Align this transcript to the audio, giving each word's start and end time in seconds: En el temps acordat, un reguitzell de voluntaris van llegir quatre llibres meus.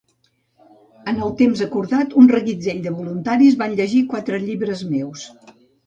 En 1.11 1.19
el 1.25 1.35
temps 1.41 1.61
acordat, 1.67 2.17
un 2.23 2.31
reguitzell 2.33 2.83
de 2.89 2.97
voluntaris 2.97 3.61
van 3.63 3.79
llegir 3.83 4.05
quatre 4.15 4.45
llibres 4.49 4.87
meus. 4.93 5.33